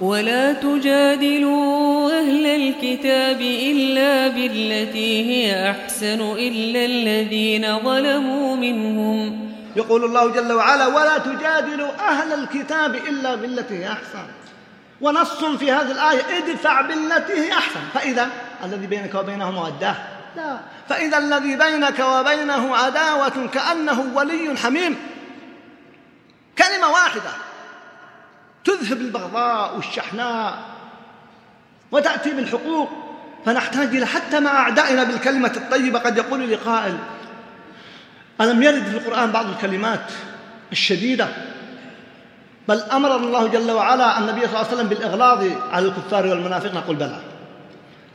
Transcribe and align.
ولا 0.00 0.52
تجادلوا 0.52 2.12
أهل 2.20 2.46
الكتاب 2.46 3.40
إلا 3.40 4.28
بالتي 4.28 5.30
هي 5.30 5.70
أحسن 5.70 6.20
إلا 6.20 6.84
الذين 6.84 7.78
ظلموا 7.78 8.56
منهم. 8.56 9.54
يقول 9.76 10.04
الله 10.04 10.30
جل 10.30 10.52
وعلا 10.52 10.86
ولا 10.86 11.18
تجادلوا 11.18 12.08
أهل 12.08 12.32
الكتاب 12.32 12.94
إلا 12.94 13.34
بالتي 13.34 13.74
هي 13.74 13.88
أحسن. 13.88 14.26
ونص 15.00 15.44
في 15.44 15.72
هذه 15.72 15.90
الآية 15.90 16.38
ادفع 16.38 16.80
بالتي 16.80 17.32
هي 17.32 17.52
أحسن. 17.52 17.80
فإذا 17.94 18.30
الذي 18.64 18.86
بينك 18.86 19.14
وبينه 19.14 19.50
مودة 19.50 19.94
لا. 20.36 20.58
فإذا 20.88 21.18
الذي 21.18 21.56
بينك 21.56 21.98
وبينه 22.00 22.76
عداوة 22.76 23.48
كأنه 23.52 24.04
ولي 24.14 24.56
حميم. 24.56 24.96
كلمة 26.58 26.88
واحدة. 26.88 27.30
تذهب 28.84 29.00
البغضاء 29.00 29.76
والشحناء 29.76 30.58
وتأتي 31.92 32.30
بالحقوق 32.30 32.88
فنحتاج 33.46 33.96
إلى 33.96 34.06
حتى 34.06 34.40
مع 34.40 34.50
أعدائنا 34.50 35.04
بالكلمة 35.04 35.52
الطيبة 35.56 35.98
قد 35.98 36.16
يقول 36.16 36.40
لي 36.40 36.54
قائل 36.54 36.96
ألم 38.40 38.62
يرد 38.62 38.84
في 38.84 38.96
القرآن 38.96 39.30
بعض 39.30 39.46
الكلمات 39.46 40.12
الشديدة؟ 40.72 41.28
بل 42.68 42.80
أمر 42.80 43.16
الله 43.16 43.46
جل 43.46 43.70
وعلا 43.70 44.18
النبي 44.18 44.40
صلى 44.40 44.48
الله 44.48 44.58
عليه 44.58 44.68
وسلم 44.68 44.88
بالإغلاظ 44.88 45.44
على 45.72 45.86
الكفار 45.86 46.26
والمنافقين. 46.26 46.74
نقول 46.74 46.96
بلى 46.96 47.20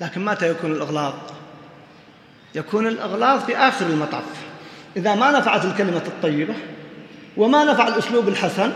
لكن 0.01 0.25
متى 0.25 0.49
يكون 0.49 0.71
الإغلاظ؟ 0.71 1.13
يكون 2.55 2.87
الإغلاظ 2.87 3.45
في 3.45 3.57
آخر 3.57 3.85
المطاف. 3.85 4.23
إذا 4.97 5.15
ما 5.15 5.31
نفعت 5.31 5.65
الكلمة 5.65 6.01
الطيبة 6.07 6.53
وما 7.37 7.63
نفع 7.63 7.87
الأسلوب 7.87 8.27
الحسن 8.27 8.71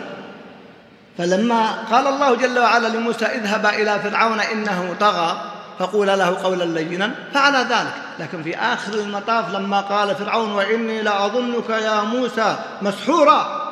فلما 1.18 1.72
قال 1.92 2.08
الله 2.08 2.36
جل 2.36 2.60
وعلا 2.60 2.88
لموسى 2.88 3.26
اذهب 3.26 3.66
إلى 3.66 4.00
فرعون 4.00 4.40
إنه 4.40 4.96
طغى 5.00 5.42
فقول 5.80 6.08
له 6.08 6.44
قولا 6.44 6.64
لينا 6.64 7.16
فعل 7.34 7.56
ذلك. 7.56 7.94
لكن 8.20 8.44
في 8.44 8.58
آخر 8.58 8.94
المطاف 8.94 9.54
لما 9.54 9.82
قال 9.82 10.16
فرعون 10.16 10.52
وإني 10.52 11.02
لأظنك 11.02 11.70
يا 11.70 12.02
موسى 12.02 12.56
مسحورا 12.82 13.70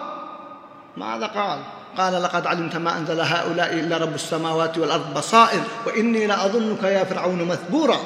ماذا 0.97 1.25
قال؟ 1.25 1.59
قال 1.97 2.23
لقد 2.23 2.47
علمت 2.47 2.75
ما 2.75 2.97
أنزل 2.97 3.21
هؤلاء 3.21 3.73
إلا 3.73 3.97
رب 3.97 4.15
السماوات 4.15 4.77
والأرض 4.77 5.13
بصائر 5.13 5.61
وإني 5.85 6.27
لأظنك 6.27 6.83
يا 6.83 7.03
فرعون 7.03 7.47
مثبورا. 7.47 7.97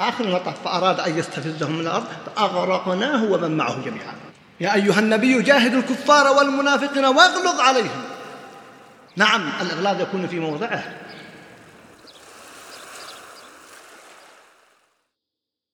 آخر 0.00 0.24
المطاف 0.24 0.54
فأراد 0.64 1.00
أن 1.00 1.18
يستفزهم 1.18 1.72
من 1.72 1.80
الأرض 1.80 2.04
فأغرقناه 2.26 3.24
ومن 3.24 3.56
معه 3.56 3.84
جميعا. 3.84 4.23
يا 4.60 4.74
أيها 4.74 4.98
النبي 4.98 5.42
جاهد 5.42 5.74
الكفار 5.74 6.36
والمنافقين 6.36 7.04
واغلظ 7.04 7.60
عليهم. 7.60 8.02
نعم 9.16 9.52
الإغلاظ 9.60 10.00
يكون 10.00 10.26
في 10.26 10.40
موضعه. 10.40 10.84